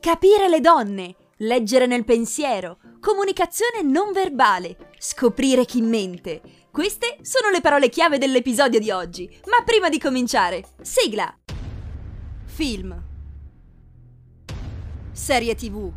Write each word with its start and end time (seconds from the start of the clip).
capire 0.00 0.48
le 0.48 0.60
donne, 0.60 1.14
leggere 1.38 1.84
nel 1.84 2.04
pensiero, 2.04 2.78
comunicazione 3.00 3.82
non 3.82 4.12
verbale, 4.12 4.92
scoprire 4.98 5.66
chi 5.66 5.82
mente. 5.82 6.40
Queste 6.70 7.18
sono 7.20 7.50
le 7.50 7.60
parole 7.60 7.90
chiave 7.90 8.16
dell'episodio 8.16 8.80
di 8.80 8.90
oggi, 8.90 9.28
ma 9.46 9.62
prima 9.62 9.90
di 9.90 10.00
cominciare, 10.00 10.64
sigla! 10.80 11.32
Film 12.44 13.02
Serie 15.12 15.54
TV 15.54 15.92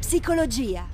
Psicologia 0.00 0.86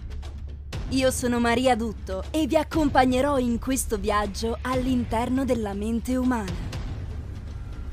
Io 0.90 1.10
sono 1.10 1.40
Maria 1.40 1.74
Dutto 1.74 2.24
e 2.30 2.46
vi 2.46 2.56
accompagnerò 2.56 3.38
in 3.38 3.58
questo 3.58 3.96
viaggio 3.96 4.58
all'interno 4.62 5.44
della 5.44 5.72
mente 5.72 6.16
umana. 6.16 6.52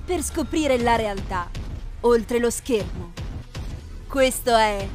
Per 0.05 0.21
scoprire 0.21 0.77
la 0.77 0.95
realtà, 0.95 1.49
oltre 2.01 2.39
lo 2.39 2.49
schermo. 2.49 3.20
Questo 4.11 4.53
è 4.53 4.85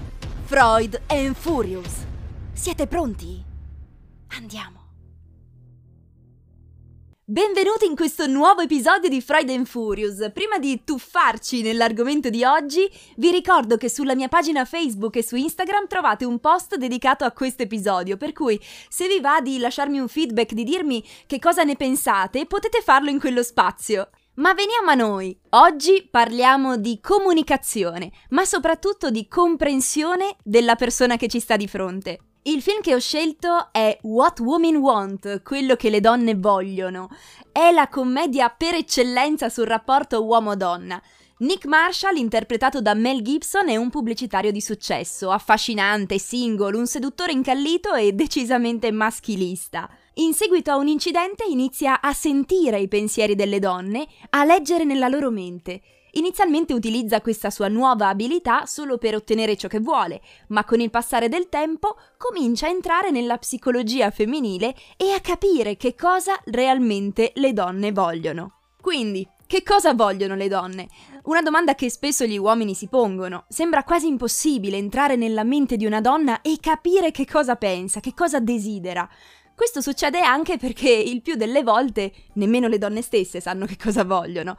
Freud 0.44 1.00
and 1.06 1.34
Furious. 1.34 2.04
Siete 2.52 2.86
pronti? 2.86 3.42
Andiamo. 4.36 4.90
Benvenuti 7.24 7.86
in 7.86 7.96
questo 7.96 8.26
nuovo 8.26 8.60
episodio 8.60 9.08
di 9.08 9.22
Freud 9.22 9.48
and 9.48 9.64
Furious. 9.64 10.30
Prima 10.34 10.58
di 10.58 10.84
tuffarci 10.84 11.62
nell'argomento 11.62 12.28
di 12.28 12.44
oggi, 12.44 12.86
vi 13.16 13.30
ricordo 13.30 13.78
che 13.78 13.88
sulla 13.88 14.14
mia 14.14 14.28
pagina 14.28 14.66
Facebook 14.66 15.16
e 15.16 15.24
su 15.24 15.36
Instagram 15.36 15.86
trovate 15.86 16.26
un 16.26 16.38
post 16.38 16.76
dedicato 16.76 17.24
a 17.24 17.32
questo 17.32 17.62
episodio, 17.62 18.18
per 18.18 18.34
cui 18.34 18.60
se 18.90 19.08
vi 19.08 19.20
va 19.20 19.40
di 19.40 19.56
lasciarmi 19.56 19.98
un 19.98 20.08
feedback, 20.08 20.52
di 20.52 20.62
dirmi 20.62 21.02
che 21.26 21.38
cosa 21.38 21.62
ne 21.62 21.76
pensate, 21.76 22.44
potete 22.44 22.82
farlo 22.82 23.08
in 23.08 23.18
quello 23.18 23.42
spazio. 23.42 24.10
Ma 24.36 24.52
veniamo 24.52 24.90
a 24.90 24.94
noi. 24.94 25.34
Oggi 25.50 26.06
parliamo 26.10 26.76
di 26.76 27.00
comunicazione, 27.00 28.10
ma 28.30 28.44
soprattutto 28.44 29.08
di 29.08 29.28
comprensione 29.28 30.36
della 30.42 30.74
persona 30.76 31.16
che 31.16 31.26
ci 31.26 31.40
sta 31.40 31.56
di 31.56 31.66
fronte. 31.66 32.18
Il 32.42 32.60
film 32.60 32.82
che 32.82 32.94
ho 32.94 32.98
scelto 32.98 33.68
è 33.72 33.96
What 34.02 34.40
Women 34.40 34.76
Want, 34.76 35.42
quello 35.42 35.74
che 35.74 35.88
le 35.88 36.00
donne 36.00 36.34
vogliono. 36.34 37.08
È 37.50 37.70
la 37.72 37.88
commedia 37.88 38.50
per 38.50 38.74
eccellenza 38.74 39.48
sul 39.48 39.64
rapporto 39.64 40.22
uomo-donna. 40.22 41.00
Nick 41.38 41.64
Marshall, 41.64 42.16
interpretato 42.16 42.82
da 42.82 42.92
Mel 42.92 43.22
Gibson, 43.22 43.70
è 43.70 43.76
un 43.76 43.88
pubblicitario 43.88 44.52
di 44.52 44.60
successo, 44.60 45.30
affascinante, 45.30 46.18
single, 46.18 46.76
un 46.76 46.86
seduttore 46.86 47.32
incallito 47.32 47.94
e 47.94 48.12
decisamente 48.12 48.90
maschilista. 48.90 49.88
In 50.18 50.32
seguito 50.32 50.70
a 50.70 50.76
un 50.76 50.88
incidente 50.88 51.44
inizia 51.44 52.00
a 52.00 52.14
sentire 52.14 52.78
i 52.78 52.88
pensieri 52.88 53.34
delle 53.34 53.58
donne, 53.58 54.06
a 54.30 54.46
leggere 54.46 54.84
nella 54.84 55.08
loro 55.08 55.30
mente. 55.30 55.82
Inizialmente 56.12 56.72
utilizza 56.72 57.20
questa 57.20 57.50
sua 57.50 57.68
nuova 57.68 58.08
abilità 58.08 58.64
solo 58.64 58.96
per 58.96 59.14
ottenere 59.14 59.58
ciò 59.58 59.68
che 59.68 59.78
vuole, 59.78 60.22
ma 60.48 60.64
con 60.64 60.80
il 60.80 60.88
passare 60.88 61.28
del 61.28 61.50
tempo 61.50 61.98
comincia 62.16 62.66
a 62.66 62.70
entrare 62.70 63.10
nella 63.10 63.36
psicologia 63.36 64.10
femminile 64.10 64.74
e 64.96 65.12
a 65.12 65.20
capire 65.20 65.76
che 65.76 65.94
cosa 65.94 66.40
realmente 66.46 67.32
le 67.34 67.52
donne 67.52 67.92
vogliono. 67.92 68.52
Quindi, 68.80 69.28
che 69.46 69.62
cosa 69.62 69.94
vogliono 69.94 70.34
le 70.34 70.48
donne? 70.48 70.88
Una 71.24 71.42
domanda 71.42 71.74
che 71.74 71.90
spesso 71.90 72.24
gli 72.24 72.38
uomini 72.38 72.74
si 72.74 72.88
pongono. 72.88 73.44
Sembra 73.48 73.84
quasi 73.84 74.06
impossibile 74.06 74.76
entrare 74.76 75.14
nella 75.14 75.44
mente 75.44 75.76
di 75.76 75.86
una 75.86 76.00
donna 76.00 76.40
e 76.40 76.56
capire 76.60 77.10
che 77.10 77.26
cosa 77.26 77.56
pensa, 77.56 78.00
che 78.00 78.14
cosa 78.14 78.40
desidera. 78.40 79.08
Questo 79.56 79.80
succede 79.80 80.20
anche 80.20 80.58
perché 80.58 80.90
il 80.90 81.22
più 81.22 81.34
delle 81.34 81.62
volte 81.62 82.12
nemmeno 82.34 82.68
le 82.68 82.76
donne 82.76 83.00
stesse 83.00 83.40
sanno 83.40 83.64
che 83.64 83.78
cosa 83.82 84.04
vogliono. 84.04 84.54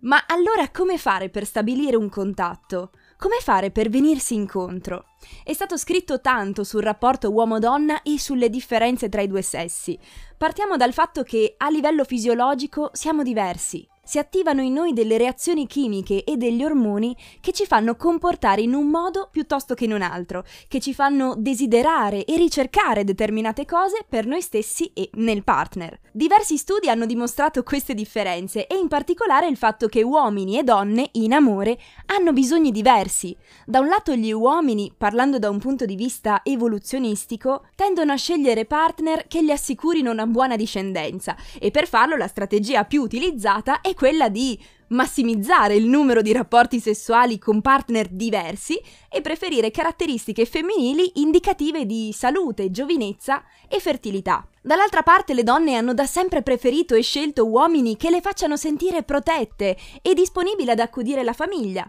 Ma 0.00 0.24
allora 0.26 0.70
come 0.70 0.98
fare 0.98 1.28
per 1.28 1.46
stabilire 1.46 1.94
un 1.94 2.08
contatto? 2.08 2.90
Come 3.16 3.36
fare 3.40 3.70
per 3.70 3.88
venirsi 3.88 4.34
incontro? 4.34 5.04
È 5.44 5.52
stato 5.52 5.76
scritto 5.76 6.20
tanto 6.20 6.64
sul 6.64 6.82
rapporto 6.82 7.30
uomo-donna 7.30 8.02
e 8.02 8.18
sulle 8.18 8.50
differenze 8.50 9.08
tra 9.08 9.20
i 9.20 9.28
due 9.28 9.42
sessi. 9.42 9.96
Partiamo 10.36 10.76
dal 10.76 10.92
fatto 10.92 11.22
che 11.22 11.54
a 11.56 11.70
livello 11.70 12.02
fisiologico 12.02 12.90
siamo 12.92 13.22
diversi 13.22 13.86
si 14.10 14.18
attivano 14.18 14.60
in 14.60 14.72
noi 14.72 14.92
delle 14.92 15.16
reazioni 15.18 15.68
chimiche 15.68 16.24
e 16.24 16.36
degli 16.36 16.64
ormoni 16.64 17.16
che 17.40 17.52
ci 17.52 17.64
fanno 17.64 17.94
comportare 17.94 18.60
in 18.60 18.74
un 18.74 18.88
modo 18.88 19.28
piuttosto 19.30 19.74
che 19.74 19.84
in 19.84 19.92
un 19.92 20.02
altro, 20.02 20.42
che 20.66 20.80
ci 20.80 20.92
fanno 20.92 21.36
desiderare 21.38 22.24
e 22.24 22.36
ricercare 22.36 23.04
determinate 23.04 23.64
cose 23.64 24.04
per 24.08 24.26
noi 24.26 24.40
stessi 24.40 24.90
e 24.94 25.10
nel 25.14 25.44
partner. 25.44 25.96
Diversi 26.10 26.56
studi 26.56 26.88
hanno 26.88 27.06
dimostrato 27.06 27.62
queste 27.62 27.94
differenze 27.94 28.66
e 28.66 28.76
in 28.76 28.88
particolare 28.88 29.46
il 29.46 29.56
fatto 29.56 29.86
che 29.86 30.02
uomini 30.02 30.58
e 30.58 30.64
donne 30.64 31.10
in 31.12 31.32
amore 31.32 31.78
hanno 32.06 32.32
bisogni 32.32 32.72
diversi. 32.72 33.36
Da 33.64 33.78
un 33.78 33.86
lato 33.86 34.16
gli 34.16 34.32
uomini, 34.32 34.92
parlando 34.98 35.38
da 35.38 35.50
un 35.50 35.60
punto 35.60 35.84
di 35.84 35.94
vista 35.94 36.40
evoluzionistico, 36.42 37.66
tendono 37.76 38.10
a 38.10 38.16
scegliere 38.16 38.64
partner 38.64 39.28
che 39.28 39.44
gli 39.44 39.52
assicurino 39.52 40.10
una 40.10 40.26
buona 40.26 40.56
discendenza 40.56 41.36
e 41.60 41.70
per 41.70 41.86
farlo 41.86 42.16
la 42.16 42.26
strategia 42.26 42.82
più 42.82 43.02
utilizzata 43.02 43.80
è 43.80 43.94
quella 44.00 44.30
di 44.30 44.58
massimizzare 44.88 45.74
il 45.74 45.86
numero 45.86 46.22
di 46.22 46.32
rapporti 46.32 46.80
sessuali 46.80 47.38
con 47.38 47.60
partner 47.60 48.08
diversi 48.08 48.80
e 49.10 49.20
preferire 49.20 49.70
caratteristiche 49.70 50.46
femminili 50.46 51.20
indicative 51.20 51.84
di 51.84 52.10
salute, 52.16 52.70
giovinezza 52.70 53.44
e 53.68 53.78
fertilità. 53.78 54.48
Dall'altra 54.62 55.02
parte 55.02 55.34
le 55.34 55.42
donne 55.42 55.74
hanno 55.74 55.92
da 55.92 56.06
sempre 56.06 56.40
preferito 56.40 56.94
e 56.94 57.02
scelto 57.02 57.46
uomini 57.46 57.98
che 57.98 58.08
le 58.08 58.22
facciano 58.22 58.56
sentire 58.56 59.02
protette 59.02 59.76
e 60.00 60.14
disponibili 60.14 60.70
ad 60.70 60.78
accudire 60.78 61.22
la 61.22 61.34
famiglia. 61.34 61.86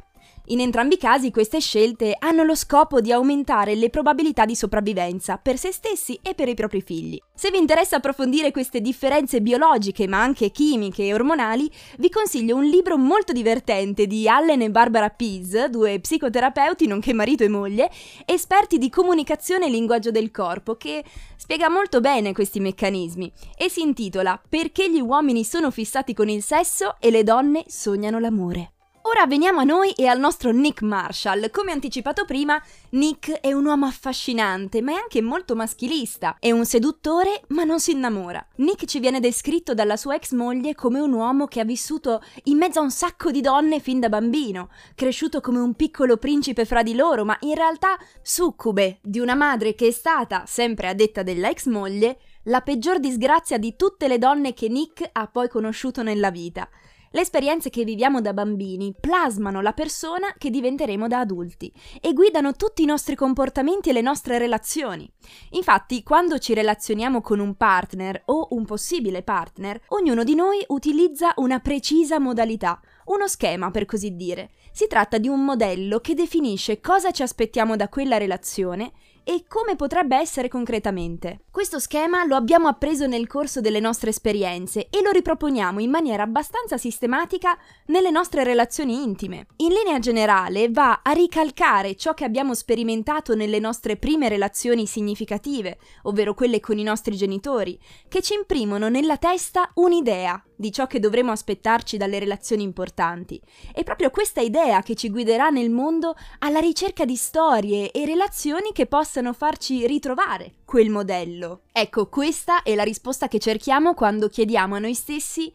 In 0.52 0.60
entrambi 0.60 0.96
i 0.96 0.98
casi 0.98 1.32
queste 1.32 1.62
scelte 1.62 2.14
hanno 2.20 2.44
lo 2.44 2.56
scopo 2.56 3.00
di 3.00 3.14
aumentare 3.14 3.74
le 3.74 3.90
probabilità 3.90 4.44
di 4.44 4.54
sopravvivenza 4.54 5.38
per 5.38 5.58
se 5.58 5.72
stessi 5.72 6.20
e 6.22 6.34
per 6.34 6.50
i 6.50 6.56
propri 6.56 6.82
figli. 6.82 7.18
Se 7.34 7.50
vi 7.52 7.58
interessa 7.58 7.96
approfondire 7.96 8.52
queste 8.52 8.82
differenze 8.82 9.40
biologiche 9.40 10.10
ma 10.10 10.22
anche 10.22 10.52
chimiche 10.52 11.04
e 11.04 11.14
ormonali, 11.14 11.72
vi 12.00 12.10
consiglio 12.10 12.58
un 12.58 12.66
libro 12.66 12.98
molto 12.98 13.32
divertente 13.32 14.08
di 14.08 14.28
Allen 14.28 14.62
e 14.62 14.70
Barbara 14.70 15.08
Pease, 15.08 15.70
due 15.70 16.02
psicoterapeuti 16.02 16.86
nonché 16.86 17.14
marito 17.14 17.46
e 17.46 17.48
moglie, 17.48 17.90
esperti 18.26 18.78
di 18.78 18.90
comunicazione 18.90 19.68
e 19.68 19.70
linguaggio 19.70 20.12
del 20.12 20.32
corpo, 20.32 20.76
che 20.76 21.02
spiega 21.38 21.70
molto 21.70 22.02
bene 22.02 22.34
questi 22.34 22.60
meccanismi 22.60 23.32
e 23.58 23.70
si 23.70 23.80
intitola 23.80 24.38
Perché 24.50 24.92
gli 24.92 25.00
uomini 25.00 25.46
sono 25.46 25.72
fissati 25.72 26.14
con 26.14 26.28
il 26.28 26.44
sesso 26.44 26.98
e 27.00 27.10
le 27.10 27.24
donne 27.24 27.64
sognano 27.68 28.20
l'amore. 28.20 28.74
Ora 29.04 29.26
veniamo 29.26 29.62
a 29.62 29.64
noi 29.64 29.92
e 29.94 30.06
al 30.06 30.20
nostro 30.20 30.52
Nick 30.52 30.84
Marshall. 30.84 31.50
Come 31.50 31.72
anticipato 31.72 32.24
prima, 32.24 32.62
Nick 32.92 33.32
è 33.40 33.52
un 33.52 33.66
uomo 33.66 33.88
affascinante, 33.88 34.84
ma 34.84 34.92
è 34.92 34.96
anche 34.96 35.24
molto 35.24 35.56
maschilista. 35.56 36.38
È 36.40 36.52
un 36.52 36.66
seduttore, 36.66 37.42
ma 37.48 37.64
non 37.64 37.80
si 37.80 37.92
innamora. 37.92 38.46
Nick 38.58 38.86
ci 38.86 39.00
viene 39.00 39.20
descritto 39.20 39.74
dalla 39.74 39.98
sua 39.98 40.14
ex 40.16 40.34
moglie 40.34 40.76
come 40.76 41.00
un 41.00 41.14
uomo 41.14 41.48
che 41.48 41.60
ha 41.60 41.66
vissuto 41.66 42.22
in 42.44 42.58
mezzo 42.58 42.80
a 42.80 42.84
un 42.84 42.92
sacco 42.92 43.32
di 43.32 43.42
donne 43.42 43.80
fin 43.80 44.00
da 44.00 44.08
bambino, 44.08 44.70
cresciuto 44.94 45.42
come 45.42 45.60
un 45.60 45.74
piccolo 45.74 46.18
principe 46.18 46.66
fra 46.66 46.84
di 46.84 46.94
loro, 46.94 47.26
ma 47.26 47.36
in 47.40 47.56
realtà 47.56 47.98
succube 48.22 49.00
di 49.02 49.20
una 49.20 49.36
madre 49.36 49.74
che 49.74 49.88
è 49.88 49.92
stata, 49.92 50.44
sempre 50.46 50.88
a 50.88 50.94
detta 50.94 51.24
della 51.24 51.50
ex 51.50 51.66
moglie, 51.66 52.20
la 52.46 52.62
peggior 52.62 53.00
disgrazia 53.00 53.58
di 53.58 53.76
tutte 53.76 54.08
le 54.08 54.20
donne 54.20 54.54
che 54.54 54.68
Nick 54.68 55.10
ha 55.12 55.28
poi 55.28 55.50
conosciuto 55.50 56.04
nella 56.04 56.30
vita. 56.30 56.70
Le 57.14 57.20
esperienze 57.20 57.70
che 57.70 57.84
viviamo 57.84 58.22
da 58.22 58.32
bambini 58.32 58.96
plasmano 58.98 59.60
la 59.60 59.74
persona 59.74 60.34
che 60.38 60.50
diventeremo 60.50 61.10
da 61.10 61.20
adulti 61.20 61.70
e 62.00 62.14
guidano 62.14 62.54
tutti 62.54 62.84
i 62.84 62.86
nostri 62.86 63.16
comportamenti 63.16 63.90
e 63.90 63.94
le 63.94 64.00
nostre 64.00 64.38
relazioni. 64.38 65.12
Infatti, 65.50 66.04
quando 66.04 66.40
ci 66.40 66.54
relazioniamo 66.54 67.20
con 67.20 67.40
un 67.40 67.56
partner 67.56 68.22
o 68.28 68.48
un 68.52 68.64
possibile 68.64 69.24
partner, 69.24 69.82
ognuno 69.88 70.24
di 70.24 70.36
noi 70.36 70.64
utilizza 70.68 71.34
una 71.36 71.60
precisa 71.60 72.18
modalità, 72.18 72.80
uno 73.08 73.28
schema 73.28 73.72
per 73.72 73.84
così 73.84 74.16
dire. 74.16 74.52
Si 74.72 74.88
tratta 74.88 75.18
di 75.18 75.28
un 75.28 75.44
modello 75.44 76.00
che 76.00 76.14
definisce 76.14 76.80
cosa 76.80 77.12
ci 77.12 77.24
aspettiamo 77.24 77.76
da 77.76 77.90
quella 77.90 78.18
relazione 78.18 78.94
e 79.24 79.46
come 79.48 79.76
potrebbe 79.76 80.18
essere 80.18 80.48
concretamente. 80.48 81.42
Questo 81.52 81.80
schema 81.80 82.26
lo 82.26 82.36
abbiamo 82.36 82.68
appreso 82.68 83.06
nel 83.08 83.28
corso 83.28 83.62
delle 83.62 83.80
nostre 83.80 84.10
esperienze 84.10 84.88
e 84.90 85.02
lo 85.04 85.12
riproponiamo 85.12 85.80
in 85.80 85.90
maniera 85.90 86.24
abbastanza 86.24 86.78
sistematica 86.78 87.58
nelle 87.88 88.10
nostre 88.10 88.44
relazioni 88.44 89.04
intime. 89.04 89.48
In 89.58 89.70
linea 89.74 90.00
generale 90.00 90.70
va 90.70 91.02
a 91.04 91.12
ricalcare 91.12 91.96
ciò 91.96 92.14
che 92.14 92.24
abbiamo 92.24 92.54
sperimentato 92.54 93.36
nelle 93.36 93.60
nostre 93.60 93.98
prime 93.98 94.30
relazioni 94.30 94.88
significative, 94.88 95.78
ovvero 96.04 96.34
quelle 96.34 96.60
con 96.60 96.78
i 96.78 96.84
nostri 96.84 97.16
genitori, 97.16 97.78
che 98.08 98.22
ci 98.22 98.34
imprimono 98.34 98.90
nella 98.90 99.18
testa 99.18 99.70
un'idea 99.76 100.44
di 100.56 100.72
ciò 100.72 100.88
che 100.88 101.00
dovremo 101.00 101.32
aspettarci 101.32 101.98
dalle 101.98 102.20
relazioni 102.20 102.64
importanti. 102.64 103.42
È 103.74 103.84
proprio 103.84 104.10
questa 104.12 104.42
idea 104.42 104.82
che 104.84 104.96
ci 104.96 105.10
guiderà 105.10 105.50
nel 105.50 105.72
mondo 105.72 106.16
alla 106.40 106.60
ricerca 106.60 107.04
di 107.04 107.16
storie 107.16 107.92
e 107.92 108.06
relazioni 108.06 108.72
che 108.72 108.86
possano 108.86 109.10
possano 109.12 109.34
farci 109.34 109.86
ritrovare 109.88 110.54
quel 110.64 110.90
modello. 110.90 111.64
Ecco, 111.74 112.08
questa 112.08 112.64
è 112.64 112.74
la 112.76 112.84
risposta 112.84 113.28
che 113.28 113.40
cerchiamo 113.40 113.94
quando 113.94 114.30
chiediamo 114.30 114.76
a 114.76 114.80
noi 114.80 114.94
stessi 114.94 115.52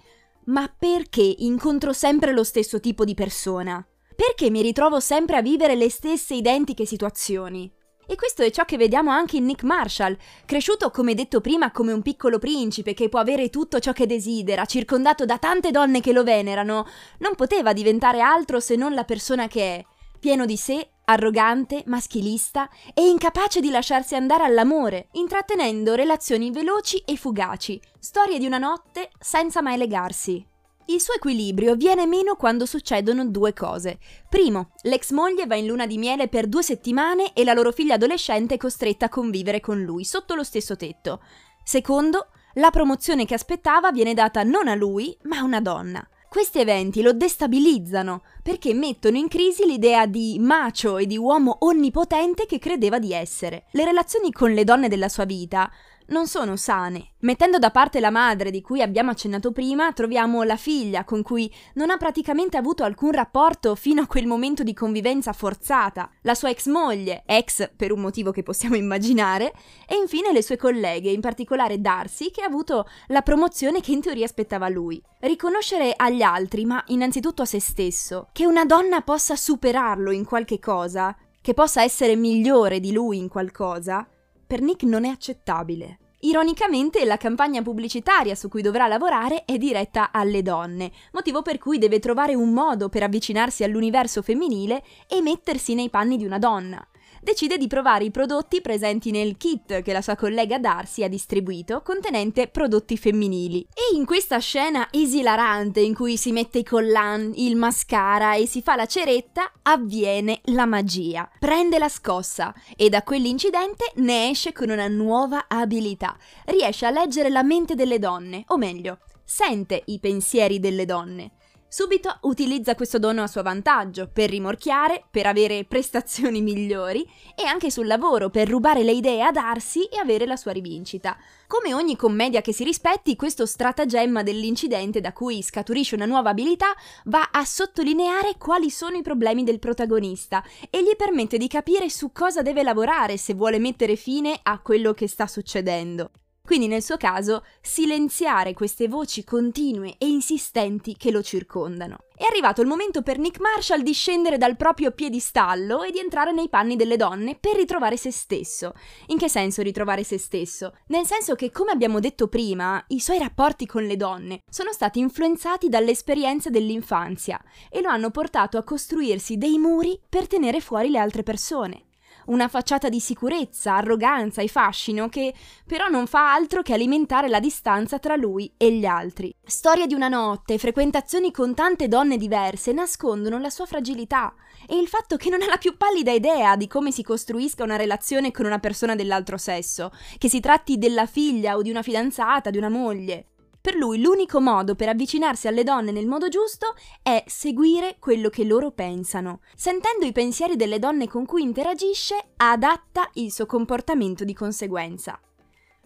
ma 0.49 0.71
perché 0.79 1.23
incontro 1.23 1.95
sempre 1.95 2.33
lo 2.33 2.45
stesso 2.45 2.81
tipo 2.81 3.07
di 3.07 3.15
persona? 3.15 3.83
Perché 4.15 4.51
mi 4.51 4.61
ritrovo 4.61 5.01
sempre 5.01 5.37
a 5.37 5.41
vivere 5.41 5.75
le 5.75 5.89
stesse 5.89 6.35
identiche 6.35 6.85
situazioni? 6.85 7.73
E 8.07 8.15
questo 8.15 8.43
è 8.43 8.51
ciò 8.51 8.67
che 8.67 8.77
vediamo 8.77 9.11
anche 9.11 9.39
in 9.39 9.47
Nick 9.47 9.63
Marshall, 9.63 10.19
cresciuto 10.45 10.91
come 10.91 11.15
detto 11.15 11.41
prima 11.41 11.73
come 11.73 11.95
un 11.95 12.03
piccolo 12.03 12.39
principe 12.39 12.93
che 12.93 13.09
può 13.09 13.21
avere 13.21 13.49
tutto 13.49 13.79
ciò 13.79 13.93
che 13.93 14.05
desidera, 14.05 14.67
circondato 14.67 15.25
da 15.25 15.39
tante 15.39 15.71
donne 15.71 16.03
che 16.03 16.13
lo 16.13 16.25
venerano, 16.25 16.87
non 17.21 17.35
poteva 17.35 17.73
diventare 17.73 18.21
altro 18.21 18.61
se 18.61 18.77
non 18.77 18.93
la 18.93 19.05
persona 19.05 19.49
che 19.49 19.77
è, 19.77 19.85
pieno 20.27 20.45
di 20.45 20.57
sé, 20.57 20.91
arrogante, 21.05 21.85
maschilista 21.87 22.69
e 22.95 23.07
incapace 23.07 23.61
di 23.61 23.71
lasciarsi 23.71 24.17
andare 24.17 24.43
all'amore, 24.43 25.07
intrattenendo 25.13 25.95
relazioni 25.95 26.51
veloci 26.51 26.97
e 27.07 27.17
fugaci, 27.17 27.81
storie 28.01 28.41
di 28.41 28.45
una 28.45 28.59
notte 28.59 29.11
senza 29.21 29.63
mai 29.63 29.77
legarsi. 29.77 30.45
Il 30.87 31.01
suo 31.01 31.15
equilibrio 31.15 31.77
viene 31.77 32.07
meno 32.07 32.35
quando 32.35 32.67
succedono 32.67 33.25
due 33.25 33.53
cose. 33.53 34.01
Primo, 34.29 34.73
l'ex 34.83 35.13
moglie 35.13 35.47
va 35.47 35.55
in 35.55 35.69
luna 35.69 35.87
di 35.87 35.97
miele 35.97 36.27
per 36.27 36.49
due 36.49 36.65
settimane 36.65 37.33
e 37.33 37.45
la 37.45 37.53
loro 37.53 37.71
figlia 37.71 37.95
adolescente 37.95 38.55
è 38.55 38.59
costretta 38.59 39.07
a 39.07 39.09
convivere 39.09 39.61
con 39.61 39.81
lui, 39.81 40.05
sotto 40.05 40.35
lo 40.35 40.43
stesso 40.43 40.75
tetto. 40.75 41.23
Secondo, 41.63 42.31
la 42.55 42.73
promozione 42.73 43.27
che 43.27 43.35
aspettava 43.35 43.93
viene 43.93 44.13
data 44.13 44.43
non 44.43 44.67
a 44.67 44.75
lui, 44.75 45.17
ma 45.23 45.39
a 45.39 45.45
una 45.45 45.61
donna. 45.61 46.05
Questi 46.37 46.59
eventi 46.59 47.01
lo 47.01 47.15
destabilizzano 47.15 48.23
perché 48.43 48.75
mettono 48.75 49.17
in 49.17 49.27
crisi 49.27 49.65
l'idea 49.65 50.05
di 50.05 50.37
macio 50.39 50.99
e 50.99 51.07
di 51.07 51.17
uomo 51.17 51.57
onnipotente 51.61 52.45
che 52.45 52.59
credeva 52.59 52.99
di 52.99 53.15
essere. 53.15 53.65
Le 53.71 53.87
relazioni 53.87 54.31
con 54.31 54.53
le 54.53 54.63
donne 54.63 54.89
della 54.89 55.09
sua 55.09 55.25
vita 55.25 55.73
non 56.09 56.27
sono 56.27 56.57
sane. 56.57 57.13
Mettendo 57.21 57.59
da 57.59 57.71
parte 57.71 57.99
la 57.99 58.11
madre 58.11 58.51
di 58.51 58.61
cui 58.61 58.83
abbiamo 58.83 59.11
accennato 59.11 59.51
prima, 59.51 59.93
troviamo 59.93 60.43
la 60.43 60.57
figlia 60.57 61.05
con 61.05 61.23
cui 61.23 61.53
non 61.75 61.91
ha 61.91 61.97
praticamente 61.97 62.57
avuto 62.57 62.85
alcun 62.85 63.11
rapporto 63.11 63.75
fino 63.75 64.03
a 64.03 64.07
quel 64.07 64.27
momento 64.27 64.63
di 64.63 64.75
convivenza 64.75 65.33
forzata, 65.33 66.11
la 66.23 66.35
sua 66.35 66.51
ex 66.51 66.67
moglie, 66.67 67.23
ex 67.27 67.71
per 67.75 67.93
un 67.93 68.01
motivo 68.01 68.31
che 68.31 68.43
possiamo 68.43 68.77
immaginare, 68.77 69.53
e 69.89 69.97
infine 69.97 70.33
le 70.33 70.43
sue 70.43 70.57
colleghe, 70.57 71.11
in 71.11 71.21
particolare 71.21 71.81
Darcy, 71.81 72.31
che 72.31 72.43
ha 72.43 72.47
avuto 72.47 72.87
la 73.09 73.23
promozione 73.23 73.81
che 73.81 73.93
in 73.93 74.01
teoria 74.01 74.25
aspettava 74.25 74.69
lui. 74.69 75.03
Riconoscere 75.21 75.93
agli 75.97 76.23
altri, 76.23 76.65
ma 76.65 76.83
innanzitutto 76.89 77.43
a 77.43 77.47
se 77.47 77.61
stesso, 77.61 78.29
che 78.33 78.47
una 78.47 78.65
donna 78.65 79.01
possa 79.01 79.35
superarlo 79.35 80.11
in 80.11 80.25
qualche 80.25 80.59
cosa, 80.59 81.17
che 81.41 81.55
possa 81.55 81.83
essere 81.83 82.17
migliore 82.17 82.81
di 82.81 82.93
lui 82.93 83.19
in 83.19 83.29
qualcosa, 83.29 84.07
per 84.47 84.61
Nick 84.61 84.85
non 84.85 85.05
è 85.05 85.09
accettabile. 85.09 85.99
Ironicamente, 86.21 87.05
la 87.05 87.17
campagna 87.17 87.63
pubblicitaria 87.63 88.35
su 88.35 88.49
cui 88.49 88.63
dovrà 88.63 88.87
lavorare 88.87 89.45
è 89.45 89.59
diretta 89.59 90.11
alle 90.13 90.43
donne, 90.43 90.91
motivo 91.13 91.43
per 91.43 91.59
cui 91.59 91.79
deve 91.79 91.99
trovare 91.99 92.35
un 92.35 92.53
modo 92.53 92.89
per 92.89 93.03
avvicinarsi 93.03 93.65
all'universo 93.65 94.23
femminile 94.23 94.83
e 95.09 95.21
mettersi 95.21 95.75
nei 95.75 95.91
panni 95.91 96.17
di 96.17 96.25
una 96.25 96.39
donna 96.39 96.87
decide 97.27 97.59
di 97.59 97.67
provare 97.67 98.05
i 98.05 98.13
prodotti 98.13 98.61
presenti 98.61 99.11
nel 99.11 99.37
kit 99.37 99.83
che 99.83 99.93
la 99.93 100.01
sua 100.01 100.15
collega 100.15 100.61
Darcy 100.61 101.03
ha 101.03 101.09
distribuito, 101.09 101.83
contenente 101.83 102.47
prodotti 102.47 102.97
femminili. 102.97 103.67
E 103.75 103.97
in 103.97 104.05
questa 104.05 104.39
scena 104.39 104.87
esilarante 104.93 105.81
in 105.81 105.93
cui 105.93 106.17
si 106.17 106.31
mette 106.31 106.59
i 106.59 106.63
collan, 106.63 107.33
il 107.35 107.57
mascara 107.57 108.37
e 108.37 108.47
si 108.47 108.63
fa 108.63 108.77
la 108.77 108.87
ceretta, 108.87 109.51
avviene 109.63 110.39
la 110.45 110.67
magia. 110.67 111.29
Prende 111.41 111.79
la 111.79 111.89
scossa 111.89 112.55
e 112.77 112.89
da 112.89 113.03
quell'incidente 113.03 113.91
ne 113.97 114.31
esce 114.31 114.53
con 114.53 114.71
una 114.71 114.87
nuova 114.87 115.47
abilità. 115.49 116.17
Riesce 116.45 116.87
a 116.87 116.91
leggere 116.91 117.29
la 117.29 117.43
mente 117.43 117.75
delle 117.75 117.99
donne, 117.99 118.45
o 118.47 118.57
meglio, 118.57 118.99
sente 119.25 119.83
i 119.87 119.99
pensieri 119.99 120.61
delle 120.61 120.85
donne. 120.85 121.33
Subito 121.79 122.21
utilizza 122.23 122.75
questo 122.75 122.99
dono 122.99 123.23
a 123.23 123.27
suo 123.27 123.43
vantaggio, 123.43 124.09
per 124.11 124.31
rimorchiare, 124.31 125.05
per 125.11 125.27
avere 125.27 125.67
prestazioni 125.67 126.41
migliori 126.41 127.07
e 127.35 127.45
anche 127.45 127.71
sul 127.71 127.87
lavoro, 127.87 128.31
per 128.31 128.49
rubare 128.49 128.83
le 128.83 128.93
idee 128.93 129.23
a 129.23 129.31
Darcy 129.31 129.83
e 129.83 129.99
avere 129.99 130.25
la 130.25 130.37
sua 130.37 130.53
rivincita. 130.53 131.19
Come 131.47 131.75
ogni 131.75 131.95
commedia 131.95 132.41
che 132.41 132.55
si 132.55 132.65
rispetti, 132.65 133.15
questo 133.15 133.45
stratagemma 133.45 134.23
dell'incidente 134.23 135.03
da 135.03 135.13
cui 135.13 135.43
scaturisce 135.43 135.97
una 135.97 136.07
nuova 136.07 136.31
abilità 136.31 136.75
va 137.05 137.29
a 137.31 137.45
sottolineare 137.45 138.39
quali 138.39 138.71
sono 138.71 138.97
i 138.97 139.03
problemi 139.03 139.45
del 139.45 139.59
protagonista 139.59 140.43
e 140.71 140.83
gli 140.83 140.97
permette 140.97 141.37
di 141.37 141.47
capire 141.47 141.91
su 141.91 142.11
cosa 142.11 142.41
deve 142.41 142.63
lavorare 142.63 143.19
se 143.19 143.35
vuole 143.35 143.59
mettere 143.59 143.97
fine 143.97 144.41
a 144.43 144.61
quello 144.61 144.95
che 144.95 145.09
sta 145.09 145.27
succedendo. 145.27 146.11
Quindi 146.47 146.69
nel 146.69 146.83
suo 146.83 146.97
caso 146.97 147.45
silenziare 147.61 148.55
queste 148.55 148.87
voci 148.87 149.25
continue 149.25 149.97
e 149.99 150.07
insistenti 150.07 150.97
che 150.97 151.11
lo 151.11 151.21
circondano. 151.21 151.97
È 152.15 152.23
arrivato 152.23 152.61
il 152.61 152.69
momento 152.69 153.03
per 153.03 153.19
Nick 153.19 153.41
Marshall 153.41 153.83
di 153.83 153.93
scendere 153.93 154.39
dal 154.39 154.57
proprio 154.57 154.93
piedistallo 154.93 155.83
e 155.83 155.91
di 155.91 155.99
entrare 155.99 156.31
nei 156.31 156.49
panni 156.49 156.77
delle 156.77 156.97
donne 156.97 157.37
per 157.37 157.57
ritrovare 157.57 157.97
se 157.97 158.13
stesso. 158.13 158.75
In 159.09 159.19
che 159.19 159.29
senso 159.29 159.61
ritrovare 159.61 160.05
se 160.05 160.19
stesso? 160.19 160.73
Nel 160.87 161.05
senso 161.05 161.35
che, 161.35 161.51
come 161.51 161.73
abbiamo 161.73 161.99
detto 161.99 162.29
prima, 162.29 162.83
i 162.89 163.01
suoi 163.01 163.19
rapporti 163.19 163.67
con 163.67 163.83
le 163.83 163.97
donne 163.97 164.43
sono 164.49 164.73
stati 164.73 165.01
influenzati 165.01 165.69
dalle 165.69 165.91
esperienze 165.91 166.51
dell'infanzia 166.51 167.43
e 167.69 167.83
lo 167.83 167.89
hanno 167.89 168.11
portato 168.11 168.57
a 168.57 168.63
costruirsi 168.63 169.37
dei 169.37 169.59
muri 169.59 170.01
per 170.09 170.29
tenere 170.29 170.61
fuori 170.61 170.91
le 170.91 170.99
altre 170.99 171.25
persone 171.25 171.86
una 172.27 172.49
facciata 172.49 172.89
di 172.89 173.01
sicurezza, 173.01 173.77
arroganza 173.77 174.43
e 174.43 174.49
fascino 174.49 175.09
che 175.09 175.35
però 175.67 175.89
non 175.89 176.07
fa 176.07 176.33
altro 176.33 176.63
che 176.63 176.73
alimentare 176.73 177.29
la 177.29 177.41
distanza 177.41 177.99
tra 177.99 178.17
lui 178.17 178.53
e 178.57 178.73
gli 178.73 178.85
altri. 178.85 179.35
Storia 179.45 179.87
di 179.87 179.95
una 179.95 180.09
notte, 180.09 180.59
frequentazioni 180.59 181.31
con 181.31 181.55
tante 181.55 181.89
donne 181.89 182.17
diverse 182.17 182.73
nascondono 182.73 183.39
la 183.39 183.51
sua 183.51 183.67
fragilità 183.67 184.35
e 184.67 184.79
il 184.79 184.89
fatto 184.89 185.17
che 185.17 185.31
non 185.31 185.43
ha 185.43 185.47
la 185.47 185.59
più 185.59 185.77
pallida 185.77 186.13
idea 186.13 186.57
di 186.57 186.67
come 186.67 186.91
si 186.91 187.03
costruisca 187.03 187.63
una 187.63 187.77
relazione 187.77 188.31
con 188.31 188.47
una 188.47 188.59
persona 188.59 188.95
dell'altro 188.95 189.37
sesso, 189.37 189.91
che 190.19 190.29
si 190.29 190.41
tratti 190.41 190.79
della 190.79 191.07
figlia 191.07 191.57
o 191.57 191.63
di 191.63 191.71
una 191.71 191.83
fidanzata, 191.83 192.51
di 192.51 192.59
una 192.59 192.69
moglie. 192.69 193.27
Per 193.67 193.75
lui 193.75 194.01
l'unico 194.01 194.41
modo 194.41 194.77
per 194.77 194.89
avvicinarsi 194.91 195.49
alle 195.49 195.65
donne 195.65 195.91
nel 195.91 196.07
modo 196.07 196.29
giusto 196.29 196.77
è 197.03 197.25
seguire 197.27 197.97
quello 197.99 198.29
che 198.29 198.45
loro 198.45 198.71
pensano. 198.71 199.41
Sentendo 199.57 200.07
i 200.07 200.13
pensieri 200.13 200.55
delle 200.55 200.79
donne 200.79 201.09
con 201.09 201.27
cui 201.27 201.43
interagisce, 201.43 202.15
adatta 202.37 203.11
il 203.15 203.33
suo 203.33 203.45
comportamento 203.45 204.23
di 204.23 204.35
conseguenza. 204.35 205.21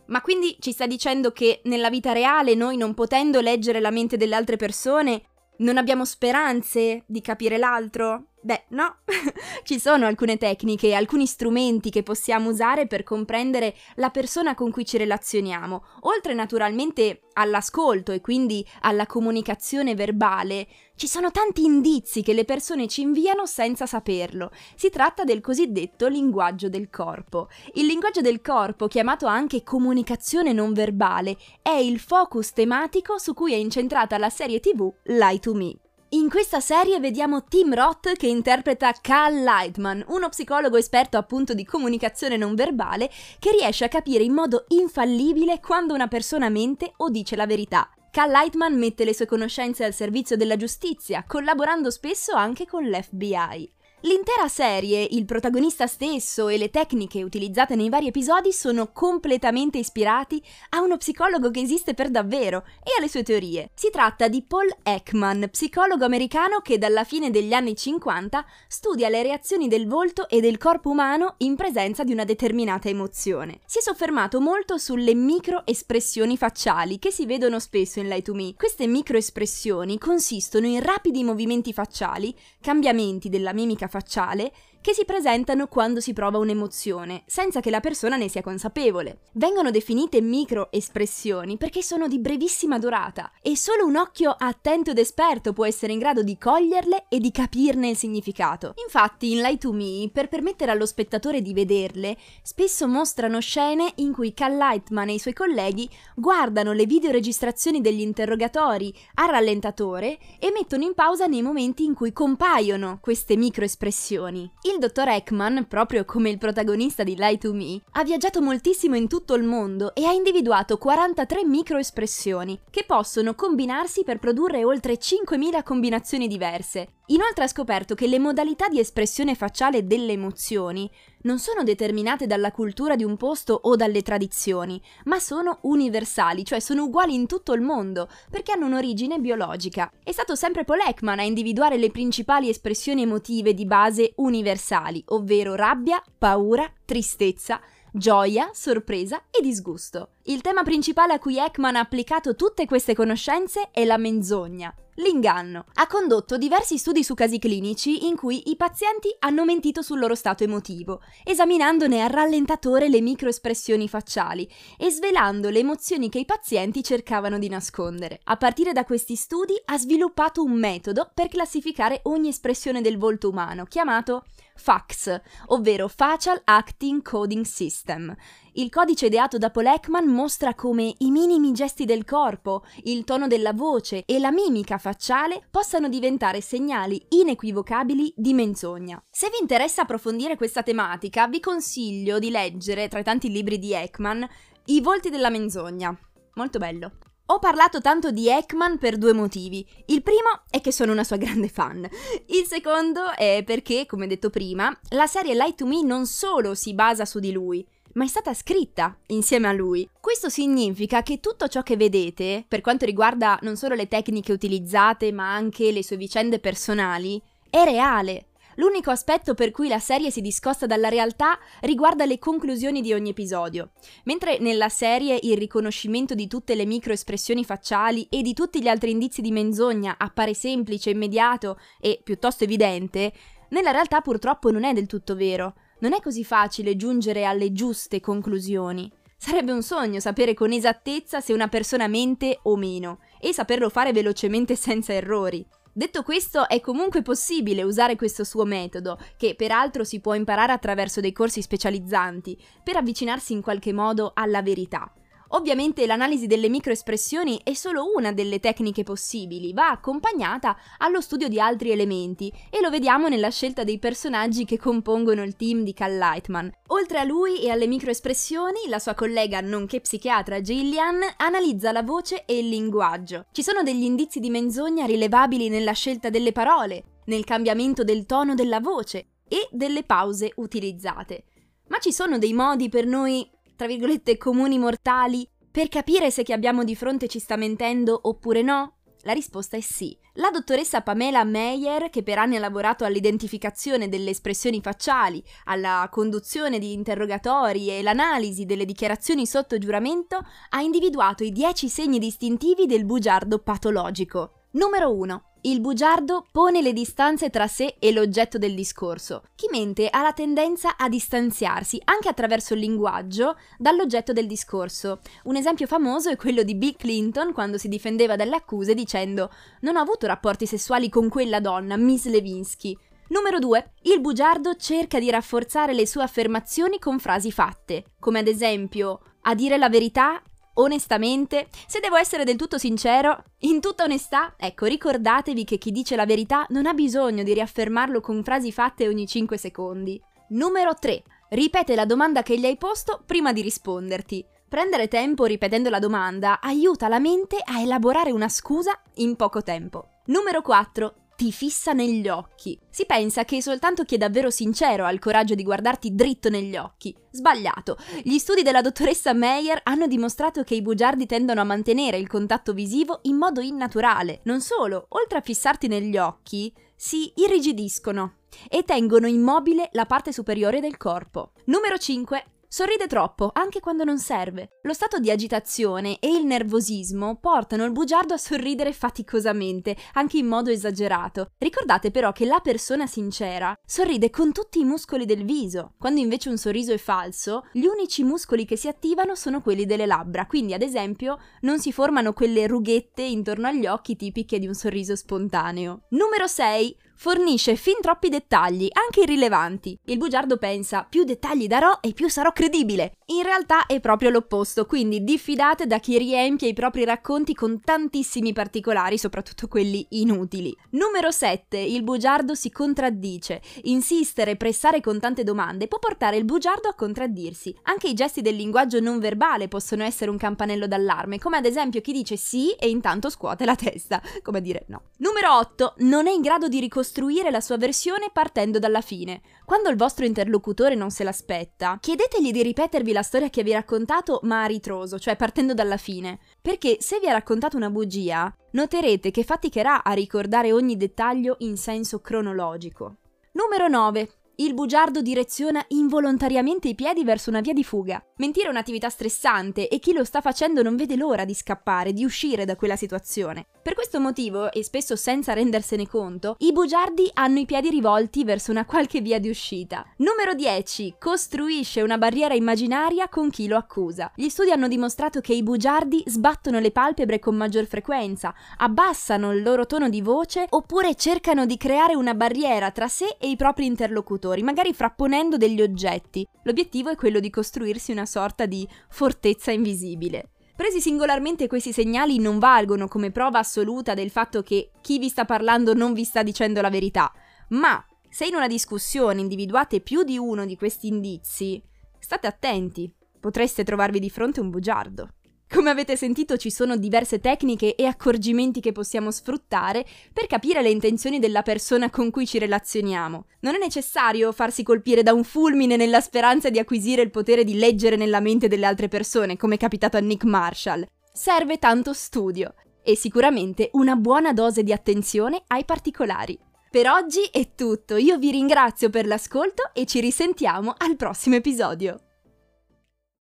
Ma 0.08 0.20
quindi 0.20 0.58
ci 0.60 0.72
sta 0.72 0.86
dicendo 0.86 1.32
che 1.32 1.62
nella 1.64 1.88
vita 1.88 2.12
reale 2.12 2.54
noi 2.54 2.76
non 2.76 2.92
potendo 2.92 3.40
leggere 3.40 3.80
la 3.80 3.90
mente 3.90 4.18
delle 4.18 4.34
altre 4.34 4.56
persone 4.56 5.22
non 5.60 5.78
abbiamo 5.78 6.04
speranze 6.04 7.04
di 7.06 7.22
capire 7.22 7.56
l'altro? 7.56 8.29
Beh, 8.42 8.64
no, 8.68 9.00
ci 9.64 9.78
sono 9.78 10.06
alcune 10.06 10.38
tecniche, 10.38 10.94
alcuni 10.94 11.26
strumenti 11.26 11.90
che 11.90 12.02
possiamo 12.02 12.48
usare 12.48 12.86
per 12.86 13.02
comprendere 13.02 13.74
la 13.96 14.08
persona 14.08 14.54
con 14.54 14.70
cui 14.70 14.86
ci 14.86 14.96
relazioniamo, 14.96 15.84
oltre 16.00 16.32
naturalmente 16.32 17.20
all'ascolto 17.34 18.12
e 18.12 18.22
quindi 18.22 18.66
alla 18.80 19.04
comunicazione 19.04 19.94
verbale. 19.94 20.66
Ci 20.96 21.06
sono 21.06 21.30
tanti 21.30 21.64
indizi 21.64 22.22
che 22.22 22.32
le 22.32 22.46
persone 22.46 22.86
ci 22.88 23.02
inviano 23.02 23.44
senza 23.44 23.84
saperlo. 23.84 24.50
Si 24.74 24.88
tratta 24.88 25.24
del 25.24 25.42
cosiddetto 25.42 26.08
linguaggio 26.08 26.70
del 26.70 26.88
corpo. 26.88 27.48
Il 27.74 27.84
linguaggio 27.84 28.22
del 28.22 28.40
corpo, 28.40 28.88
chiamato 28.88 29.26
anche 29.26 29.62
comunicazione 29.62 30.54
non 30.54 30.72
verbale, 30.72 31.36
è 31.60 31.70
il 31.70 31.98
focus 31.98 32.52
tematico 32.52 33.18
su 33.18 33.34
cui 33.34 33.52
è 33.52 33.56
incentrata 33.56 34.16
la 34.16 34.30
serie 34.30 34.60
TV 34.60 34.90
Lie 35.04 35.38
to 35.40 35.52
Me. 35.54 35.76
In 36.12 36.28
questa 36.28 36.58
serie 36.58 36.98
vediamo 36.98 37.44
Tim 37.44 37.72
Roth 37.72 38.16
che 38.16 38.26
interpreta 38.26 38.92
Cal 39.00 39.44
Lightman, 39.44 40.04
uno 40.08 40.28
psicologo 40.28 40.76
esperto 40.76 41.16
appunto 41.16 41.54
di 41.54 41.64
comunicazione 41.64 42.36
non 42.36 42.56
verbale 42.56 43.08
che 43.38 43.52
riesce 43.52 43.84
a 43.84 43.88
capire 43.88 44.24
in 44.24 44.32
modo 44.32 44.64
infallibile 44.70 45.60
quando 45.60 45.94
una 45.94 46.08
persona 46.08 46.48
mente 46.48 46.92
o 46.96 47.10
dice 47.10 47.36
la 47.36 47.46
verità. 47.46 47.88
Cal 48.10 48.28
Lightman 48.28 48.76
mette 48.76 49.04
le 49.04 49.14
sue 49.14 49.26
conoscenze 49.26 49.84
al 49.84 49.94
servizio 49.94 50.36
della 50.36 50.56
giustizia, 50.56 51.22
collaborando 51.24 51.92
spesso 51.92 52.34
anche 52.34 52.66
con 52.66 52.82
l'FBI. 52.88 53.72
L'intera 54.04 54.48
serie, 54.48 55.06
il 55.10 55.26
protagonista 55.26 55.86
stesso 55.86 56.48
e 56.48 56.56
le 56.56 56.70
tecniche 56.70 57.22
utilizzate 57.22 57.74
nei 57.74 57.90
vari 57.90 58.06
episodi 58.06 58.50
sono 58.50 58.92
completamente 58.92 59.76
ispirati 59.76 60.42
a 60.70 60.80
uno 60.80 60.96
psicologo 60.96 61.50
che 61.50 61.60
esiste 61.60 61.92
per 61.92 62.08
davvero 62.08 62.64
e 62.82 62.92
alle 62.96 63.10
sue 63.10 63.22
teorie. 63.22 63.72
Si 63.74 63.90
tratta 63.90 64.28
di 64.28 64.42
Paul 64.42 64.74
Ekman, 64.82 65.48
psicologo 65.50 66.06
americano 66.06 66.60
che 66.60 66.78
dalla 66.78 67.04
fine 67.04 67.30
degli 67.30 67.52
anni 67.52 67.76
50 67.76 68.42
studia 68.68 69.10
le 69.10 69.22
reazioni 69.22 69.68
del 69.68 69.86
volto 69.86 70.30
e 70.30 70.40
del 70.40 70.56
corpo 70.56 70.88
umano 70.88 71.34
in 71.38 71.54
presenza 71.54 72.02
di 72.02 72.12
una 72.12 72.24
determinata 72.24 72.88
emozione. 72.88 73.60
Si 73.66 73.80
è 73.80 73.82
soffermato 73.82 74.40
molto 74.40 74.78
sulle 74.78 75.14
microespressioni 75.14 76.38
facciali 76.38 76.98
che 76.98 77.10
si 77.10 77.26
vedono 77.26 77.58
spesso 77.58 78.00
in 78.00 78.08
Lie 78.08 78.22
to 78.22 78.32
Me. 78.32 78.54
Queste 78.56 78.86
microespressioni 78.86 79.98
consistono 79.98 80.66
in 80.66 80.82
rapidi 80.82 81.22
movimenti 81.22 81.74
facciali, 81.74 82.34
cambiamenti 82.62 83.28
della 83.28 83.52
mimica 83.52 83.88
facciale 83.90 84.50
che 84.80 84.94
si 84.94 85.04
presentano 85.04 85.66
quando 85.66 86.00
si 86.00 86.12
prova 86.12 86.38
un'emozione, 86.38 87.22
senza 87.26 87.60
che 87.60 87.70
la 87.70 87.80
persona 87.80 88.16
ne 88.16 88.28
sia 88.28 88.42
consapevole. 88.42 89.20
Vengono 89.32 89.70
definite 89.70 90.20
microespressioni 90.20 91.56
perché 91.56 91.82
sono 91.82 92.08
di 92.08 92.18
brevissima 92.18 92.78
durata 92.78 93.30
e 93.42 93.56
solo 93.56 93.84
un 93.84 93.96
occhio 93.96 94.34
attento 94.36 94.90
ed 94.90 94.98
esperto 94.98 95.52
può 95.52 95.66
essere 95.66 95.92
in 95.92 95.98
grado 95.98 96.22
di 96.22 96.38
coglierle 96.38 97.06
e 97.08 97.18
di 97.18 97.30
capirne 97.30 97.90
il 97.90 97.96
significato. 97.96 98.74
Infatti, 98.82 99.32
in 99.32 99.40
Lie 99.40 99.58
to 99.58 99.72
Me, 99.72 100.08
per 100.12 100.28
permettere 100.28 100.70
allo 100.70 100.86
spettatore 100.86 101.42
di 101.42 101.52
vederle, 101.52 102.16
spesso 102.42 102.88
mostrano 102.88 103.40
scene 103.40 103.92
in 103.96 104.12
cui 104.12 104.32
Cal 104.32 104.56
Lightman 104.56 105.10
e 105.10 105.14
i 105.14 105.18
suoi 105.18 105.34
colleghi 105.34 105.88
guardano 106.14 106.72
le 106.72 106.86
videoregistrazioni 106.86 107.80
degli 107.80 108.00
interrogatori 108.00 108.94
a 109.14 109.26
rallentatore 109.26 110.18
e 110.38 110.50
mettono 110.52 110.84
in 110.84 110.94
pausa 110.94 111.26
nei 111.26 111.42
momenti 111.42 111.84
in 111.84 111.94
cui 111.94 112.12
compaiono 112.12 112.98
queste 113.00 113.36
microespressioni. 113.36 114.50
Il 114.72 114.78
dottor 114.78 115.08
Ekman, 115.08 115.66
proprio 115.66 116.04
come 116.04 116.30
il 116.30 116.38
protagonista 116.38 117.02
di 117.02 117.16
Lie 117.16 117.38
to 117.38 117.52
Me, 117.52 117.80
ha 117.92 118.04
viaggiato 118.04 118.40
moltissimo 118.40 118.94
in 118.94 119.08
tutto 119.08 119.34
il 119.34 119.42
mondo 119.42 119.92
e 119.96 120.04
ha 120.04 120.12
individuato 120.12 120.78
43 120.78 121.44
microespressioni 121.44 122.56
che 122.70 122.84
possono 122.86 123.34
combinarsi 123.34 124.04
per 124.04 124.20
produrre 124.20 124.62
oltre 124.62 124.96
5.000 124.96 125.64
combinazioni 125.64 126.28
diverse. 126.28 126.99
Inoltre 127.10 127.42
ha 127.42 127.48
scoperto 127.48 127.96
che 127.96 128.06
le 128.06 128.20
modalità 128.20 128.68
di 128.68 128.78
espressione 128.78 129.34
facciale 129.34 129.84
delle 129.84 130.12
emozioni 130.12 130.88
non 131.22 131.40
sono 131.40 131.64
determinate 131.64 132.28
dalla 132.28 132.52
cultura 132.52 132.94
di 132.94 133.02
un 133.02 133.16
posto 133.16 133.58
o 133.64 133.74
dalle 133.74 134.02
tradizioni, 134.02 134.80
ma 135.06 135.18
sono 135.18 135.58
universali, 135.62 136.44
cioè 136.44 136.60
sono 136.60 136.84
uguali 136.84 137.12
in 137.14 137.26
tutto 137.26 137.52
il 137.52 137.62
mondo, 137.62 138.08
perché 138.30 138.52
hanno 138.52 138.66
un'origine 138.66 139.18
biologica. 139.18 139.90
È 140.04 140.12
stato 140.12 140.36
sempre 140.36 140.62
Paul 140.62 140.82
Ekman 140.86 141.18
a 141.18 141.24
individuare 141.24 141.78
le 141.78 141.90
principali 141.90 142.48
espressioni 142.48 143.02
emotive 143.02 143.54
di 143.54 143.66
base 143.66 144.12
universali, 144.16 145.02
ovvero 145.08 145.56
rabbia, 145.56 146.00
paura, 146.16 146.72
tristezza, 146.84 147.60
gioia, 147.92 148.50
sorpresa 148.52 149.24
e 149.30 149.42
disgusto. 149.42 150.10
Il 150.26 150.42
tema 150.42 150.62
principale 150.62 151.14
a 151.14 151.18
cui 151.18 151.38
Ekman 151.38 151.74
ha 151.74 151.80
applicato 151.80 152.36
tutte 152.36 152.66
queste 152.66 152.94
conoscenze 152.94 153.70
è 153.72 153.84
la 153.84 153.98
menzogna. 153.98 154.72
L'inganno. 155.00 155.64
Ha 155.74 155.86
condotto 155.86 156.36
diversi 156.36 156.76
studi 156.76 157.02
su 157.02 157.14
casi 157.14 157.38
clinici 157.38 158.06
in 158.06 158.16
cui 158.16 158.50
i 158.50 158.56
pazienti 158.56 159.08
hanno 159.20 159.46
mentito 159.46 159.80
sul 159.80 159.98
loro 159.98 160.14
stato 160.14 160.44
emotivo, 160.44 161.00
esaminandone 161.24 162.02
a 162.02 162.06
rallentatore 162.06 162.88
le 162.88 163.00
microespressioni 163.00 163.88
facciali 163.88 164.46
e 164.76 164.90
svelando 164.90 165.48
le 165.48 165.60
emozioni 165.60 166.10
che 166.10 166.18
i 166.18 166.26
pazienti 166.26 166.84
cercavano 166.84 167.38
di 167.38 167.48
nascondere. 167.48 168.20
A 168.24 168.36
partire 168.36 168.72
da 168.72 168.84
questi 168.84 169.16
studi 169.16 169.54
ha 169.66 169.78
sviluppato 169.78 170.42
un 170.42 170.52
metodo 170.52 171.10
per 171.14 171.28
classificare 171.28 172.00
ogni 172.04 172.28
espressione 172.28 172.82
del 172.82 172.98
volto 172.98 173.30
umano, 173.30 173.64
chiamato 173.64 174.24
FACS, 174.60 175.20
ovvero 175.46 175.88
Facial 175.88 176.40
Acting 176.44 177.02
Coding 177.02 177.44
System. 177.44 178.14
Il 178.52 178.68
codice 178.68 179.06
ideato 179.06 179.38
da 179.38 179.50
Paul 179.50 179.66
Ekman 179.66 180.06
mostra 180.06 180.54
come 180.54 180.94
i 180.98 181.10
minimi 181.10 181.52
gesti 181.52 181.84
del 181.84 182.04
corpo, 182.04 182.64
il 182.84 183.04
tono 183.04 183.26
della 183.26 183.52
voce 183.52 184.04
e 184.04 184.18
la 184.18 184.30
mimica 184.30 184.76
facciale 184.78 185.46
possano 185.50 185.88
diventare 185.88 186.40
segnali 186.40 187.00
inequivocabili 187.08 188.12
di 188.16 188.34
menzogna. 188.34 189.02
Se 189.10 189.28
vi 189.30 189.38
interessa 189.40 189.82
approfondire 189.82 190.36
questa 190.36 190.62
tematica, 190.62 191.26
vi 191.26 191.40
consiglio 191.40 192.18
di 192.18 192.30
leggere, 192.30 192.88
tra 192.88 192.98
i 192.98 193.04
tanti 193.04 193.30
libri 193.30 193.58
di 193.58 193.72
Ekman, 193.72 194.28
I 194.66 194.80
volti 194.80 195.10
della 195.10 195.30
menzogna. 195.30 195.96
Molto 196.34 196.58
bello. 196.58 196.92
Ho 197.30 197.38
parlato 197.38 197.80
tanto 197.80 198.10
di 198.10 198.28
Ekman 198.28 198.76
per 198.76 198.98
due 198.98 199.12
motivi. 199.12 199.64
Il 199.86 200.02
primo 200.02 200.42
è 200.50 200.60
che 200.60 200.72
sono 200.72 200.90
una 200.90 201.04
sua 201.04 201.16
grande 201.16 201.48
fan. 201.48 201.88
Il 202.26 202.44
secondo 202.44 203.12
è 203.14 203.44
perché, 203.46 203.86
come 203.86 204.08
detto 204.08 204.30
prima, 204.30 204.76
la 204.88 205.06
serie 205.06 205.34
Light 205.34 205.54
to 205.54 205.64
Me 205.64 205.80
non 205.84 206.06
solo 206.06 206.56
si 206.56 206.74
basa 206.74 207.04
su 207.04 207.20
di 207.20 207.30
lui, 207.30 207.64
ma 207.92 208.02
è 208.02 208.08
stata 208.08 208.34
scritta 208.34 208.98
insieme 209.06 209.46
a 209.46 209.52
lui. 209.52 209.88
Questo 210.00 210.28
significa 210.28 211.04
che 211.04 211.20
tutto 211.20 211.46
ciò 211.46 211.62
che 211.62 211.76
vedete, 211.76 212.44
per 212.48 212.62
quanto 212.62 212.84
riguarda 212.84 213.38
non 213.42 213.56
solo 213.56 213.76
le 213.76 213.86
tecniche 213.86 214.32
utilizzate, 214.32 215.12
ma 215.12 215.32
anche 215.32 215.70
le 215.70 215.84
sue 215.84 215.96
vicende 215.96 216.40
personali, 216.40 217.22
è 217.48 217.62
reale. 217.62 218.29
L'unico 218.56 218.90
aspetto 218.90 219.34
per 219.34 219.50
cui 219.50 219.68
la 219.68 219.78
serie 219.78 220.10
si 220.10 220.20
discosta 220.20 220.66
dalla 220.66 220.88
realtà 220.88 221.38
riguarda 221.60 222.04
le 222.04 222.18
conclusioni 222.18 222.80
di 222.80 222.92
ogni 222.92 223.10
episodio. 223.10 223.70
Mentre 224.04 224.38
nella 224.38 224.68
serie 224.68 225.18
il 225.22 225.36
riconoscimento 225.36 226.14
di 226.14 226.26
tutte 226.26 226.54
le 226.54 226.66
microespressioni 226.66 227.44
facciali 227.44 228.06
e 228.10 228.22
di 228.22 228.34
tutti 228.34 228.60
gli 228.60 228.68
altri 228.68 228.90
indizi 228.90 229.20
di 229.20 229.30
menzogna 229.30 229.96
appare 229.98 230.34
semplice, 230.34 230.90
immediato 230.90 231.58
e 231.80 232.00
piuttosto 232.02 232.44
evidente, 232.44 233.12
nella 233.50 233.70
realtà 233.70 234.00
purtroppo 234.00 234.50
non 234.50 234.64
è 234.64 234.72
del 234.72 234.86
tutto 234.86 235.14
vero. 235.14 235.54
Non 235.80 235.92
è 235.92 236.00
così 236.00 236.24
facile 236.24 236.76
giungere 236.76 237.24
alle 237.24 237.52
giuste 237.52 238.00
conclusioni. 238.00 238.90
Sarebbe 239.16 239.52
un 239.52 239.62
sogno 239.62 240.00
sapere 240.00 240.34
con 240.34 240.50
esattezza 240.50 241.20
se 241.20 241.32
una 241.32 241.48
persona 241.48 241.86
mente 241.88 242.38
o 242.42 242.56
meno, 242.56 243.00
e 243.20 243.32
saperlo 243.32 243.68
fare 243.68 243.92
velocemente 243.92 244.56
senza 244.56 244.92
errori. 244.92 245.46
Detto 245.72 246.02
questo, 246.02 246.48
è 246.48 246.60
comunque 246.60 247.00
possibile 247.00 247.62
usare 247.62 247.94
questo 247.94 248.24
suo 248.24 248.44
metodo, 248.44 248.98
che 249.16 249.36
peraltro 249.36 249.84
si 249.84 250.00
può 250.00 250.14
imparare 250.14 250.52
attraverso 250.52 251.00
dei 251.00 251.12
corsi 251.12 251.42
specializzanti, 251.42 252.36
per 252.64 252.74
avvicinarsi 252.76 253.32
in 253.32 253.40
qualche 253.40 253.72
modo 253.72 254.10
alla 254.12 254.42
verità. 254.42 254.92
Ovviamente 255.32 255.86
l'analisi 255.86 256.26
delle 256.26 256.48
microespressioni 256.48 257.40
è 257.44 257.54
solo 257.54 257.84
una 257.94 258.12
delle 258.12 258.40
tecniche 258.40 258.82
possibili, 258.82 259.52
va 259.52 259.70
accompagnata 259.70 260.56
allo 260.78 261.00
studio 261.00 261.28
di 261.28 261.38
altri 261.38 261.70
elementi 261.70 262.32
e 262.50 262.60
lo 262.60 262.68
vediamo 262.68 263.06
nella 263.06 263.30
scelta 263.30 263.62
dei 263.62 263.78
personaggi 263.78 264.44
che 264.44 264.58
compongono 264.58 265.22
il 265.22 265.36
team 265.36 265.62
di 265.62 265.72
Cal 265.72 265.96
Lightman. 265.96 266.50
Oltre 266.68 266.98
a 266.98 267.04
lui 267.04 267.42
e 267.42 267.50
alle 267.50 267.68
microespressioni, 267.68 268.62
la 268.68 268.80
sua 268.80 268.94
collega 268.94 269.40
nonché 269.40 269.80
psichiatra 269.80 270.40
Gillian 270.40 270.98
analizza 271.18 271.70
la 271.70 271.84
voce 271.84 272.24
e 272.24 272.38
il 272.38 272.48
linguaggio. 272.48 273.26
Ci 273.30 273.44
sono 273.44 273.62
degli 273.62 273.84
indizi 273.84 274.18
di 274.18 274.30
menzogna 274.30 274.84
rilevabili 274.84 275.48
nella 275.48 275.72
scelta 275.72 276.10
delle 276.10 276.32
parole, 276.32 277.02
nel 277.04 277.22
cambiamento 277.22 277.84
del 277.84 278.04
tono 278.04 278.34
della 278.34 278.58
voce 278.58 279.06
e 279.28 279.48
delle 279.52 279.84
pause 279.84 280.32
utilizzate. 280.36 281.24
Ma 281.68 281.78
ci 281.78 281.92
sono 281.92 282.18
dei 282.18 282.32
modi 282.32 282.68
per 282.68 282.84
noi 282.84 283.30
tra 283.60 283.68
virgolette, 283.68 284.16
comuni 284.16 284.58
mortali 284.58 285.28
per 285.50 285.68
capire 285.68 286.10
se 286.10 286.22
chi 286.22 286.32
abbiamo 286.32 286.64
di 286.64 286.74
fronte 286.74 287.08
ci 287.08 287.18
sta 287.18 287.36
mentendo 287.36 288.00
oppure 288.04 288.40
no? 288.40 288.76
La 289.02 289.12
risposta 289.12 289.58
è 289.58 289.60
sì. 289.60 289.94
La 290.14 290.30
dottoressa 290.30 290.80
Pamela 290.80 291.24
Meyer, 291.24 291.90
che 291.90 292.02
per 292.02 292.16
anni 292.16 292.36
ha 292.36 292.40
lavorato 292.40 292.86
all'identificazione 292.86 293.90
delle 293.90 294.10
espressioni 294.10 294.62
facciali, 294.62 295.22
alla 295.44 295.86
conduzione 295.90 296.58
di 296.58 296.72
interrogatori 296.72 297.68
e 297.68 297.82
l'analisi 297.82 298.46
delle 298.46 298.64
dichiarazioni 298.64 299.26
sotto 299.26 299.58
giuramento, 299.58 300.24
ha 300.48 300.62
individuato 300.62 301.22
i 301.22 301.30
10 301.30 301.68
segni 301.68 301.98
distintivi 301.98 302.64
del 302.64 302.86
bugiardo 302.86 303.40
patologico. 303.40 304.44
Numero 304.52 304.90
1. 304.96 305.29
Il 305.42 305.62
bugiardo 305.62 306.26
pone 306.30 306.60
le 306.60 306.74
distanze 306.74 307.30
tra 307.30 307.46
sé 307.46 307.76
e 307.78 307.92
l'oggetto 307.92 308.36
del 308.36 308.54
discorso. 308.54 309.22
Chi 309.34 309.48
mente 309.50 309.88
ha 309.88 310.02
la 310.02 310.12
tendenza 310.12 310.76
a 310.76 310.86
distanziarsi, 310.86 311.80
anche 311.84 312.10
attraverso 312.10 312.52
il 312.52 312.60
linguaggio, 312.60 313.38
dall'oggetto 313.56 314.12
del 314.12 314.26
discorso. 314.26 315.00
Un 315.24 315.36
esempio 315.36 315.66
famoso 315.66 316.10
è 316.10 316.16
quello 316.16 316.42
di 316.42 316.54
Bill 316.54 316.76
Clinton 316.76 317.32
quando 317.32 317.56
si 317.56 317.68
difendeva 317.68 318.16
dalle 318.16 318.36
accuse 318.36 318.74
dicendo 318.74 319.30
non 319.60 319.76
ho 319.76 319.80
avuto 319.80 320.06
rapporti 320.06 320.44
sessuali 320.44 320.90
con 320.90 321.08
quella 321.08 321.40
donna, 321.40 321.78
Miss 321.78 322.04
Levinsky. 322.04 322.76
Numero 323.08 323.38
2. 323.38 323.72
Il 323.84 324.02
bugiardo 324.02 324.56
cerca 324.56 324.98
di 324.98 325.08
rafforzare 325.08 325.72
le 325.72 325.86
sue 325.86 326.02
affermazioni 326.02 326.78
con 326.78 326.98
frasi 326.98 327.32
fatte, 327.32 327.92
come 327.98 328.18
ad 328.18 328.28
esempio 328.28 329.00
a 329.22 329.34
dire 329.34 329.56
la 329.56 329.70
verità 329.70 330.22
onestamente, 330.54 331.48
se 331.66 331.80
devo 331.80 331.96
essere 331.96 332.24
del 332.24 332.36
tutto 332.36 332.58
sincero, 332.58 333.22
in 333.40 333.60
tutta 333.60 333.84
onestà, 333.84 334.34
ecco, 334.36 334.66
ricordatevi 334.66 335.44
che 335.44 335.58
chi 335.58 335.70
dice 335.70 335.96
la 335.96 336.06
verità 336.06 336.46
non 336.50 336.66
ha 336.66 336.72
bisogno 336.72 337.22
di 337.22 337.32
riaffermarlo 337.32 338.00
con 338.00 338.22
frasi 338.22 338.52
fatte 338.52 338.88
ogni 338.88 339.06
5 339.06 339.36
secondi. 339.36 340.00
Numero 340.30 340.74
3. 340.74 341.02
Ripete 341.30 341.74
la 341.74 341.86
domanda 341.86 342.22
che 342.22 342.38
gli 342.38 342.44
hai 342.44 342.56
posto 342.56 343.02
prima 343.06 343.32
di 343.32 343.40
risponderti. 343.40 344.24
Prendere 344.48 344.88
tempo 344.88 345.26
ripetendo 345.26 345.70
la 345.70 345.78
domanda 345.78 346.40
aiuta 346.40 346.88
la 346.88 346.98
mente 346.98 347.40
a 347.44 347.60
elaborare 347.60 348.10
una 348.10 348.28
scusa 348.28 348.76
in 348.94 349.14
poco 349.14 349.42
tempo. 349.42 350.00
Numero 350.06 350.42
4 350.42 350.94
ti 351.20 351.32
fissa 351.32 351.74
negli 351.74 352.08
occhi. 352.08 352.58
Si 352.70 352.86
pensa 352.86 353.26
che 353.26 353.42
soltanto 353.42 353.84
chi 353.84 353.96
è 353.96 353.98
davvero 353.98 354.30
sincero 354.30 354.86
ha 354.86 354.90
il 354.90 354.98
coraggio 354.98 355.34
di 355.34 355.42
guardarti 355.42 355.94
dritto 355.94 356.30
negli 356.30 356.56
occhi. 356.56 356.96
Sbagliato. 357.10 357.76
Gli 358.02 358.16
studi 358.16 358.40
della 358.40 358.62
dottoressa 358.62 359.12
Meyer 359.12 359.60
hanno 359.64 359.86
dimostrato 359.86 360.42
che 360.44 360.54
i 360.54 360.62
bugiardi 360.62 361.04
tendono 361.04 361.42
a 361.42 361.44
mantenere 361.44 361.98
il 361.98 362.08
contatto 362.08 362.54
visivo 362.54 363.00
in 363.02 363.16
modo 363.16 363.42
innaturale. 363.42 364.20
Non 364.22 364.40
solo, 364.40 364.86
oltre 364.88 365.18
a 365.18 365.20
fissarti 365.20 365.68
negli 365.68 365.98
occhi, 365.98 366.50
si 366.74 367.12
irrigidiscono 367.16 368.14
e 368.48 368.62
tengono 368.62 369.06
immobile 369.06 369.68
la 369.72 369.84
parte 369.84 370.14
superiore 370.14 370.60
del 370.60 370.78
corpo. 370.78 371.32
Numero 371.44 371.76
5 371.76 372.24
Sorride 372.52 372.88
troppo, 372.88 373.30
anche 373.32 373.60
quando 373.60 373.84
non 373.84 374.00
serve. 374.00 374.58
Lo 374.62 374.72
stato 374.72 374.98
di 374.98 375.08
agitazione 375.08 376.00
e 376.00 376.08
il 376.08 376.24
nervosismo 376.24 377.20
portano 377.20 377.64
il 377.64 377.70
bugiardo 377.70 378.14
a 378.14 378.18
sorridere 378.18 378.72
faticosamente, 378.72 379.76
anche 379.92 380.18
in 380.18 380.26
modo 380.26 380.50
esagerato. 380.50 381.30
Ricordate 381.38 381.92
però 381.92 382.10
che 382.10 382.24
la 382.24 382.40
persona 382.40 382.88
sincera 382.88 383.56
sorride 383.64 384.10
con 384.10 384.32
tutti 384.32 384.58
i 384.58 384.64
muscoli 384.64 385.04
del 385.04 385.24
viso, 385.24 385.74
quando 385.78 386.00
invece 386.00 386.28
un 386.28 386.38
sorriso 386.38 386.72
è 386.72 386.78
falso, 386.78 387.46
gli 387.52 387.66
unici 387.66 388.02
muscoli 388.02 388.44
che 388.44 388.56
si 388.56 388.66
attivano 388.66 389.14
sono 389.14 389.42
quelli 389.42 389.64
delle 389.64 389.86
labbra, 389.86 390.26
quindi 390.26 390.52
ad 390.52 390.62
esempio 390.62 391.20
non 391.42 391.60
si 391.60 391.70
formano 391.70 392.12
quelle 392.12 392.48
rughette 392.48 393.02
intorno 393.02 393.46
agli 393.46 393.68
occhi 393.68 393.94
tipiche 393.94 394.40
di 394.40 394.48
un 394.48 394.54
sorriso 394.54 394.96
spontaneo. 394.96 395.82
Numero 395.90 396.26
6 396.26 396.76
fornisce 397.00 397.56
fin 397.56 397.76
troppi 397.80 398.10
dettagli, 398.10 398.68
anche 398.72 399.00
irrilevanti. 399.00 399.78
Il 399.86 399.96
bugiardo 399.96 400.36
pensa 400.36 400.86
più 400.86 401.04
dettagli 401.04 401.46
darò 401.46 401.78
e 401.80 401.94
più 401.94 402.10
sarò 402.10 402.30
credibile. 402.30 402.98
In 403.06 403.22
realtà 403.22 403.64
è 403.64 403.80
proprio 403.80 404.10
l'opposto, 404.10 404.66
quindi 404.66 405.02
diffidate 405.02 405.66
da 405.66 405.78
chi 405.78 405.96
riempie 405.96 406.48
i 406.48 406.52
propri 406.52 406.84
racconti 406.84 407.32
con 407.32 407.58
tantissimi 407.62 408.34
particolari, 408.34 408.98
soprattutto 408.98 409.48
quelli 409.48 409.86
inutili. 409.92 410.54
Numero 410.72 411.10
7. 411.10 411.56
Il 411.56 411.84
bugiardo 411.84 412.34
si 412.34 412.50
contraddice. 412.50 413.40
Insistere 413.62 414.32
e 414.32 414.36
pressare 414.36 414.82
con 414.82 415.00
tante 415.00 415.24
domande 415.24 415.68
può 415.68 415.78
portare 415.78 416.18
il 416.18 416.26
bugiardo 416.26 416.68
a 416.68 416.74
contraddirsi. 416.74 417.56
Anche 417.62 417.88
i 417.88 417.94
gesti 417.94 418.20
del 418.20 418.36
linguaggio 418.36 418.78
non 418.78 418.98
verbale 418.98 419.48
possono 419.48 419.84
essere 419.84 420.10
un 420.10 420.18
campanello 420.18 420.66
d'allarme, 420.66 421.18
come 421.18 421.38
ad 421.38 421.46
esempio 421.46 421.80
chi 421.80 421.92
dice 421.92 422.18
sì 422.18 422.52
e 422.58 422.68
intanto 422.68 423.08
scuote 423.08 423.46
la 423.46 423.56
testa, 423.56 424.02
come 424.20 424.42
dire 424.42 424.66
no. 424.68 424.82
Numero 424.98 425.38
8. 425.38 425.76
Non 425.78 426.06
è 426.06 426.10
in 426.10 426.20
grado 426.20 426.48
di 426.48 426.60
ricostruire 426.60 426.88
costruire 426.90 427.30
la 427.30 427.40
sua 427.40 427.56
versione 427.56 428.10
partendo 428.12 428.58
dalla 428.58 428.80
fine. 428.80 429.20
Quando 429.44 429.68
il 429.68 429.76
vostro 429.76 430.04
interlocutore 430.04 430.74
non 430.74 430.90
se 430.90 431.04
l'aspetta, 431.04 431.78
chiedetegli 431.80 432.32
di 432.32 432.42
ripetervi 432.42 432.90
la 432.90 433.02
storia 433.02 433.30
che 433.30 433.44
vi 433.44 433.52
ha 433.52 433.58
raccontato 433.58 434.18
ma 434.24 434.42
a 434.42 434.46
ritroso, 434.46 434.98
cioè 434.98 435.14
partendo 435.14 435.54
dalla 435.54 435.76
fine. 435.76 436.18
Perché 436.42 436.78
se 436.80 436.98
vi 436.98 437.08
ha 437.08 437.12
raccontato 437.12 437.56
una 437.56 437.70
bugia, 437.70 438.34
noterete 438.50 439.12
che 439.12 439.22
faticherà 439.22 439.84
a 439.84 439.92
ricordare 439.92 440.50
ogni 440.50 440.76
dettaglio 440.76 441.36
in 441.40 441.56
senso 441.56 442.00
cronologico. 442.00 442.96
Numero 443.34 443.68
9. 443.68 444.08
Il 444.40 444.54
bugiardo 444.54 445.00
direziona 445.00 445.62
involontariamente 445.68 446.66
i 446.66 446.74
piedi 446.74 447.04
verso 447.04 447.30
una 447.30 447.40
via 447.40 447.52
di 447.52 447.62
fuga. 447.62 448.04
Mentire 448.16 448.48
è 448.48 448.50
un'attività 448.50 448.88
stressante 448.88 449.68
e 449.68 449.78
chi 449.78 449.92
lo 449.92 450.02
sta 450.02 450.20
facendo 450.20 450.62
non 450.62 450.74
vede 450.74 450.96
l'ora 450.96 451.24
di 451.24 451.34
scappare, 451.34 451.92
di 451.92 452.04
uscire 452.04 452.44
da 452.44 452.56
quella 452.56 452.76
situazione. 452.76 453.46
Per 453.62 453.74
questo 453.74 454.00
motivo, 454.00 454.50
e 454.50 454.64
spesso 454.64 454.96
senza 454.96 455.34
rendersene 455.34 455.86
conto, 455.86 456.36
i 456.38 456.50
bugiardi 456.50 457.10
hanno 457.12 457.40
i 457.40 457.44
piedi 457.44 457.68
rivolti 457.68 458.24
verso 458.24 458.50
una 458.50 458.64
qualche 458.64 459.02
via 459.02 459.20
di 459.20 459.28
uscita. 459.28 459.84
Numero 459.98 460.32
10. 460.32 460.94
Costruisce 460.98 461.82
una 461.82 461.98
barriera 461.98 462.32
immaginaria 462.32 463.10
con 463.10 463.28
chi 463.28 463.46
lo 463.48 463.58
accusa. 463.58 464.10
Gli 464.16 464.30
studi 464.30 464.50
hanno 464.50 464.66
dimostrato 464.66 465.20
che 465.20 465.34
i 465.34 465.42
bugiardi 465.42 466.02
sbattono 466.06 466.58
le 466.58 466.70
palpebre 466.70 467.18
con 467.18 467.36
maggior 467.36 467.66
frequenza, 467.66 468.34
abbassano 468.56 469.30
il 469.32 469.42
loro 469.42 469.66
tono 469.66 469.90
di 469.90 470.00
voce 470.00 470.46
oppure 470.48 470.94
cercano 470.94 471.44
di 471.44 471.58
creare 471.58 471.94
una 471.94 472.14
barriera 472.14 472.70
tra 472.70 472.88
sé 472.88 473.18
e 473.20 473.28
i 473.28 473.36
propri 473.36 473.66
interlocutori, 473.66 474.42
magari 474.42 474.72
frapponendo 474.72 475.36
degli 475.36 475.60
oggetti. 475.60 476.26
L'obiettivo 476.44 476.88
è 476.88 476.96
quello 476.96 477.20
di 477.20 477.28
costruirsi 477.28 477.92
una 477.92 478.06
sorta 478.06 478.46
di 478.46 478.66
fortezza 478.88 479.50
invisibile. 479.50 480.30
Presi 480.60 480.82
singolarmente 480.82 481.46
questi 481.46 481.72
segnali 481.72 482.18
non 482.18 482.38
valgono 482.38 482.86
come 482.86 483.10
prova 483.10 483.38
assoluta 483.38 483.94
del 483.94 484.10
fatto 484.10 484.42
che 484.42 484.72
chi 484.82 484.98
vi 484.98 485.08
sta 485.08 485.24
parlando 485.24 485.72
non 485.72 485.94
vi 485.94 486.04
sta 486.04 486.22
dicendo 486.22 486.60
la 486.60 486.68
verità, 486.68 487.10
ma 487.48 487.82
se 488.10 488.26
in 488.26 488.34
una 488.34 488.46
discussione 488.46 489.22
individuate 489.22 489.80
più 489.80 490.02
di 490.02 490.18
uno 490.18 490.44
di 490.44 490.58
questi 490.58 490.88
indizi, 490.88 491.62
state 491.98 492.26
attenti, 492.26 492.92
potreste 493.18 493.64
trovarvi 493.64 494.00
di 494.00 494.10
fronte 494.10 494.40
un 494.40 494.50
bugiardo. 494.50 495.08
Come 495.52 495.70
avete 495.70 495.96
sentito 495.96 496.36
ci 496.36 496.48
sono 496.48 496.76
diverse 496.76 497.18
tecniche 497.18 497.74
e 497.74 497.84
accorgimenti 497.84 498.60
che 498.60 498.70
possiamo 498.70 499.10
sfruttare 499.10 499.84
per 500.12 500.28
capire 500.28 500.62
le 500.62 500.70
intenzioni 500.70 501.18
della 501.18 501.42
persona 501.42 501.90
con 501.90 502.12
cui 502.12 502.24
ci 502.24 502.38
relazioniamo. 502.38 503.24
Non 503.40 503.56
è 503.56 503.58
necessario 503.58 504.30
farsi 504.30 504.62
colpire 504.62 505.02
da 505.02 505.12
un 505.12 505.24
fulmine 505.24 505.74
nella 505.74 506.00
speranza 506.00 506.50
di 506.50 506.60
acquisire 506.60 507.02
il 507.02 507.10
potere 507.10 507.42
di 507.42 507.58
leggere 507.58 507.96
nella 507.96 508.20
mente 508.20 508.46
delle 508.46 508.64
altre 508.64 508.86
persone, 508.86 509.36
come 509.36 509.56
è 509.56 509.58
capitato 509.58 509.96
a 509.96 510.00
Nick 510.00 510.22
Marshall. 510.22 510.86
Serve 511.12 511.58
tanto 511.58 511.94
studio 511.94 512.54
e 512.84 512.94
sicuramente 512.94 513.70
una 513.72 513.96
buona 513.96 514.32
dose 514.32 514.62
di 514.62 514.72
attenzione 514.72 515.42
ai 515.48 515.64
particolari. 515.64 516.38
Per 516.70 516.88
oggi 516.88 517.28
è 517.32 517.56
tutto, 517.56 517.96
io 517.96 518.18
vi 518.18 518.30
ringrazio 518.30 518.88
per 518.88 519.04
l'ascolto 519.04 519.70
e 519.74 519.84
ci 519.84 519.98
risentiamo 519.98 520.74
al 520.78 520.94
prossimo 520.94 521.34
episodio. 521.34 522.09